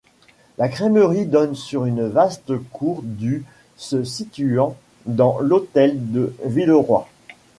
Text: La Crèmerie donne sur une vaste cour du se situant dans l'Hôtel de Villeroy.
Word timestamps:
La 0.57 0.67
Crèmerie 0.67 1.27
donne 1.27 1.53
sur 1.55 1.85
une 1.85 2.07
vaste 2.07 2.57
cour 2.71 3.03
du 3.03 3.45
se 3.77 4.03
situant 4.03 4.75
dans 5.05 5.37
l'Hôtel 5.39 6.11
de 6.11 6.33
Villeroy. 6.43 7.07